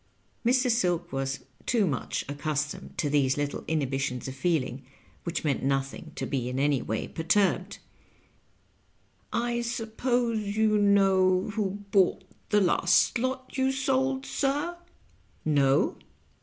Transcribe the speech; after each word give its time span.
Mr. 0.43 0.71
Silk 0.71 1.11
was 1.13 1.41
tob 1.67 1.81
mnch 1.81 2.23
accostomed 2.27 2.97
to 2.97 3.07
these 3.07 3.37
little 3.37 3.63
ex 3.69 3.83
hibitions 3.85 4.27
of 4.27 4.33
feeling, 4.33 4.83
which 5.25 5.43
meant 5.43 5.61
nothing, 5.61 6.11
to 6.15 6.25
be 6.25 6.49
in 6.49 6.57
any 6.59 6.81
way 6.81 7.07
perturbed." 7.07 7.77
I 9.51 9.61
suppose 9.61 10.39
you 10.57 10.79
know 10.79 11.51
who 11.51 11.83
bought 11.91 12.23
the 12.49 12.61
last 12.61 13.19
lot 13.19 13.55
you 13.59 13.71
sold, 13.71 14.25
sir?" 14.25 14.75
"No." 15.45 15.97